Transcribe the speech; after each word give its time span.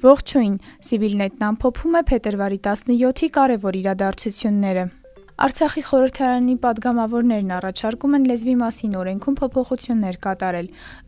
Ողջույն, 0.00 0.54
Սիվիլնետն 0.88 1.42
ամփոփում 1.50 1.98
է 2.00 2.02
փետրվարի 2.08 2.58
17-ի 2.64 3.28
կարևոր 3.36 3.78
իրադարձությունները։ 3.82 4.84
Արցախի 5.40 5.82
խորհրդարանի 5.88 6.54
падգամավորներն 6.60 7.52
առաջարկում 7.56 8.16
են 8.16 8.24
լեզվի 8.28 8.54
մասին 8.60 8.96
օրենքում 9.00 9.36
փոփոխություններ 9.38 10.16
կատարել։ 10.26 10.66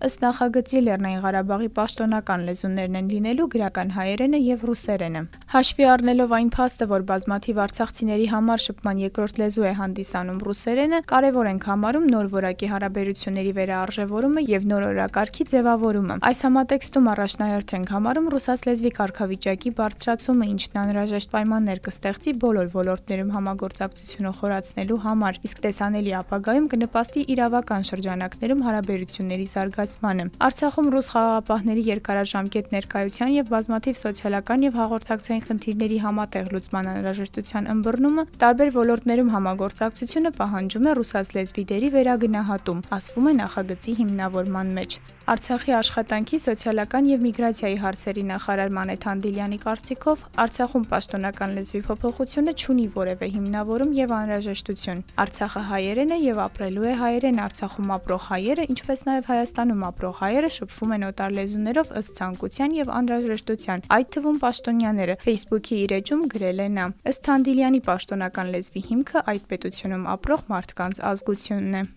Ըստ 0.09 0.23
նախագծի 0.25 0.81
Լեռնային 0.87 1.21
Ղարաբաղի 1.25 1.69
պաշտոնական 1.77 2.47
լեզուներն 2.49 2.97
են 3.01 3.11
լինելու 3.13 3.49
գրական 3.53 3.93
հայերենը 3.93 4.41
եւ 4.41 4.65
ռուսերենը։ 4.73 5.23
Հաշվի 5.53 5.87
առնելով 5.93 6.33
այն 6.33 6.49
փաստը, 6.57 6.89
որ 6.93 7.05
բազմաթիվ 7.13 7.61
արցախցիների 7.67 8.27
համար 8.33 8.65
շփման 8.73 9.03
երկրորդ 9.05 9.43
լեզու 9.43 9.69
է 9.69 9.75
հանդիսանում 9.83 10.41
ռուսերենը, 10.49 11.03
կարեւոր 11.13 11.53
ենք 11.53 11.69
համարում 11.69 12.09
նոր 12.17 12.33
որակի 12.33 12.73
հարաբերությունների 12.73 13.53
վերաարժևորումը 13.61 14.47
եւ 14.49 14.67
նոր 14.73 14.89
օրակարգի 14.89 15.49
ձևավորումը։ 15.53 16.19
Այս 16.33 16.43
համատեքստում 16.49 17.13
առաջնահերթ 17.13 17.77
ենք 17.77 17.95
համարում 18.01 18.33
ռուսաց 18.33 18.67
լեզվի 18.73 18.93
կարգավիճակի 18.97 19.77
բարձրացումը, 19.83 20.51
ինչն 20.57 20.83
անհրաժեշտ 20.87 21.33
պայմաններ 21.37 21.85
կստեղծի 21.93 22.37
բոլոր 22.47 22.73
ոլորտներում 22.73 23.33
համագործակցություն 23.37 24.22
տնտեսությունը 24.23 24.31
խորացնելու 24.39 24.99
համար, 25.03 25.39
իսկ 25.47 25.59
տեսանելի 25.65 26.13
ապագայում 26.23 26.67
կնպաստի 26.73 27.23
իրավական 27.33 27.83
շրջանակներում 27.89 28.61
հարաբերությունների 28.67 29.47
զարգացմանը։ 29.53 30.27
Արցախում 30.47 30.91
ռուս 30.95 31.07
խաղաղապահների 31.13 31.83
երկարաժամկետ 31.91 32.67
ներկայության 32.77 33.31
եւ 33.37 33.47
բազմաթիվ 33.53 33.97
սոցիալական 34.03 34.67
եւ 34.67 34.79
հաղորդակցային 34.83 35.45
խնդիրների 35.47 35.99
համատեղ 36.07 36.53
լուծման 36.53 36.91
անհրաժեշտության 36.93 37.71
ըմբռնումը 37.73 38.23
տարբեր 38.43 38.71
ոլորտներում 38.79 39.33
համագործակցությունը 39.33 40.31
պահանջում 40.39 40.87
է 40.87 40.95
ռուսաց 41.03 41.35
լեզվի 41.39 41.65
դերի 41.73 41.89
վերագնահատում, 41.97 42.87
ասվում 42.99 43.27
է 43.27 43.35
նախագծի 43.43 43.93
հիմնավորման 44.03 44.77
մեջ։ 44.79 45.01
Արցախի 45.23 45.73
աշխատանքի, 45.79 46.39
սոցիալական 46.43 47.07
եւ 47.07 47.21
միգրացիայի 47.23 47.77
հարցերի 47.79 48.23
նախարար 48.27 48.73
Մանեթ 48.75 49.05
Անդիլյանի 49.13 49.59
կարծիքով 49.63 50.25
Արցախում 50.43 50.87
պաշտոնական 50.91 51.55
լեզվի 51.59 51.83
փոփոխությունը 51.87 52.55
չունի 52.59 52.87
որևէ 52.97 53.29
հիմնավորում 53.37 53.93
եւ 53.99 54.15
անհրաժեշտություն։ 54.19 55.05
Արցախը 55.23 55.63
հայերեն 55.71 56.11
է 56.11 56.19
եւ 56.27 56.43
ապրելու 56.43 56.89
է 56.91 56.95
հայերեն 57.03 57.41
Արցախում 57.47 57.95
ապրող 58.03 58.27
հայերը, 58.33 58.67
ինչպես 58.75 59.07
նաեւ 59.07 59.31
Հայաստանում 59.31 59.87
ապրող 59.93 60.19
հայերը 60.27 60.53
շփվում 60.59 60.95
են 60.99 61.07
օտար 61.13 61.35
լեզուներով 61.39 61.97
ըստ 62.03 62.19
ցանկության 62.19 62.77
եւ 62.83 62.93
անհրաժեշտության, 62.99 63.87
այդ 63.95 64.13
թվում 64.19 64.43
պաշտոնյաները 64.43 65.19
Facebook-ի 65.23 65.83
իր 65.87 65.97
էջում 66.03 66.29
գրել 66.35 66.67
է 66.67 66.69
նա։ 66.83 66.91
Ըստ 67.13 67.33
Անդիլյանի 67.39 67.83
պաշտոնական 67.87 68.55
լեզվի 68.59 68.87
հիմքը 68.91 69.27
այդ 69.33 69.51
պետությունում 69.55 70.07
ապրող 70.19 70.47
մարդկանց 70.51 71.05
ազգությունն 71.13 71.83
է։ 71.83 71.89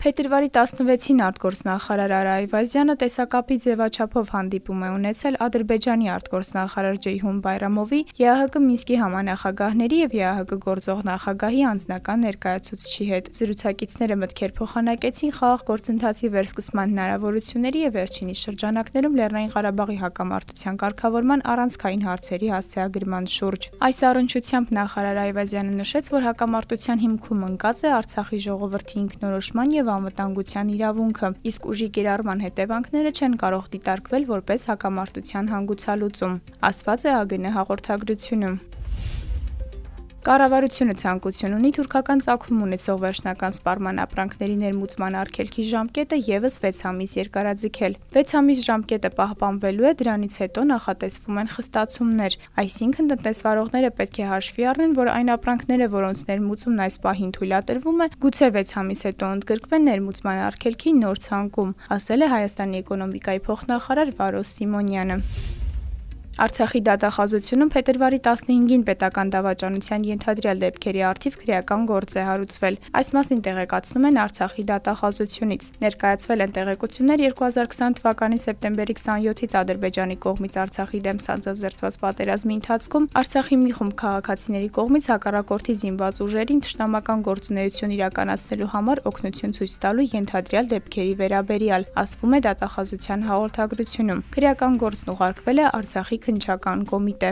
Փետրվարի 0.00 0.46
16-ին 0.48 1.18
արտգործնախարար 1.20 2.12
Արա 2.16 2.34
Այվազյանը 2.40 2.94
տեսակապի 3.02 3.56
ձևաչափով 3.64 4.30
հանդիպում 4.32 4.84
է 4.86 4.88
ունեցել 4.96 5.34
Ադրբեջանի 5.44 6.06
արտգործնախարար 6.12 7.00
Ջեյհուն 7.04 7.42
Բայրամովի, 7.44 8.00
ԵԱՀԿ 8.16 8.62
Մինսկի 8.64 8.96
համանախագահների 9.00 9.98
եւ 10.00 10.14
ԵԱՀԿ 10.16 10.56
գործող 10.64 11.02
նախագահի 11.10 11.60
անձնական 11.72 12.24
ներկայացուցչի 12.24 13.04
հետ։ 13.10 13.28
Զրուցակիցները 13.40 14.16
մտքեր 14.24 14.54
փոխանակեցին 14.56 15.34
խաղաղ 15.36 15.60
գործընթացի 15.68 16.32
վերսկսման 16.40 16.96
հնարավորությունների 16.96 17.84
եւ 17.84 17.92
վերջինիս 18.00 18.46
շրջանակներում 18.48 19.20
Լեռնային 19.20 19.52
Ղարաբաղի 19.52 19.98
հակամարտության 20.00 20.80
կարգավորման 20.80 21.44
առանցքային 21.52 22.04
հարցերի 22.08 22.48
հասցեագրման 22.56 23.30
շուրջ։ 23.36 23.62
Այս 23.84 24.00
առնչությամբ 24.14 24.74
նախարար 24.80 25.22
Այվազյանը 25.28 25.78
նշեց, 25.84 26.10
որ 26.16 26.28
հակամարտության 26.30 27.04
հիմքում 27.04 27.46
ընկած 27.50 27.84
է 27.84 27.94
Արցախի 28.00 28.40
ժողովրդի 28.48 28.96
ինքնորոշման 29.04 29.76
եւ 29.90 29.96
անվտանգության 29.98 30.68
իրավունքը, 30.76 31.28
իսկ 31.50 31.66
ուժի 31.72 31.88
կիրառման 31.96 32.42
հետևանքները 32.46 33.12
չեն 33.18 33.34
կարող 33.42 33.68
դիտարկվել 33.74 34.26
որպես 34.30 34.66
հակամարտության 34.70 35.52
հանգուցալուծում, 35.54 36.40
ասված 36.70 37.06
է 37.10 37.14
ԱԳՆ 37.20 37.54
հաղորդագրությունում։ 37.58 38.60
Կառավարությունը 40.20 40.94
ցանկություն 41.00 41.54
ունի 41.56 41.68
թուրքական 41.78 42.20
ցակում 42.26 42.58
ունեցող 42.66 42.96
վերջնական 43.00 43.54
սպառման 43.56 44.00
ապրանքների 44.02 44.56
ներմուծման 44.60 45.14
արգելքի 45.16 45.62
ժամկետը 45.70 46.18
եւս 46.26 46.58
6 46.60 46.82
ամիս 46.90 47.14
երկարաձգել։ 47.16 47.94
6 48.16 48.34
ամիս 48.40 48.60
ժամկետը 48.66 49.10
պահպանվելու 49.16 49.86
է, 49.88 49.92
դրանից 50.02 50.36
հետո 50.42 50.64
նախատեսվում 50.68 51.40
են 51.40 51.48
խստացումներ, 51.54 52.36
այսինքն 52.60 53.08
տնտեսվարողները 53.14 53.90
պետք 53.96 54.20
է 54.20 54.28
հաշվի 54.34 54.68
առնեն, 54.74 54.92
որ 55.00 55.10
այն 55.14 55.32
ապրանքները, 55.40 55.88
որոնց 55.96 56.24
ներմուծումն 56.28 56.84
այս 56.84 57.00
պահին 57.00 57.32
թույլատրվում 57.40 58.04
է, 58.04 58.10
գուցե 58.26 58.50
6 58.60 58.76
ամիս 58.84 59.06
հետո 59.08 59.32
ընդգրկվեն 59.40 59.88
ներմուծման 59.88 60.42
արգելքի 60.50 60.94
նոր 61.00 61.24
ցանկում, 61.30 61.72
ասել 61.96 62.28
է 62.28 62.30
Հայաստանի 62.36 62.84
էկոնոմիկայի 62.84 63.42
փոխնախարար 63.48 64.14
Վարոս 64.20 64.54
Սիմոնյանը։ 64.60 65.18
Արցախի 66.40 66.80
դատախազությունում 66.86 67.70
փետրվարի 67.74 68.18
15-ին 68.24 68.84
պետական 68.88 69.30
դավաճանության 69.34 70.04
ենթադրյալ 70.08 70.60
դեպքերի 70.62 71.02
արդիվ 71.10 71.34
քրեական 71.40 71.82
գործ 71.90 72.14
է 72.16 72.22
հարուցվել։ 72.24 72.78
Այս 73.00 73.10
մասին 73.16 73.42
տեղեկացնում 73.44 74.06
են 74.08 74.18
Արցախի 74.24 74.64
դատախազությունից։ 74.70 75.68
Ներկայացվել 75.84 76.44
են 76.44 76.54
տեղեկություններ 76.56 77.22
2020 77.26 77.98
թվականի 78.00 78.38
սեպտեմբերի 78.40 78.96
27-ից 79.00 79.56
Ադրբեջանի 79.60 80.16
կողմից 80.24 80.56
Արցախի 80.64 81.00
դեմ 81.04 81.20
սանձազերծված 81.28 82.00
պատերազմի 82.00 82.56
ընթացքում 82.60 83.10
Արցախի 83.20 83.60
մի 83.60 83.72
խումբ 83.76 83.94
քաղաքացիների 84.00 84.72
կողմից 84.80 85.10
հակառակորդի 85.12 85.76
զինված 85.84 86.22
ուժերին 86.24 86.64
ճշտամական 86.64 87.24
գործունեություն 87.28 87.94
իրականացնելու 88.00 88.70
համար 88.80 89.04
օգնություն 89.12 89.54
ցույց 89.60 89.76
տալու 89.84 90.08
ենթադրյալ 90.16 90.72
դեպքերի 90.72 91.14
վերաբերյալ, 91.20 91.88
ասվում 92.00 92.32
է 92.32 92.42
դատախազության 92.48 93.28
հաղորդագրությունում։ 93.28 94.24
Քրեական 94.40 94.80
գործն 94.80 95.14
ուղարկվել 95.14 95.60
է 95.60 95.66
Արցախի 95.80 96.18
քննչական 96.30 96.84
կոմիտե։ 96.86 97.30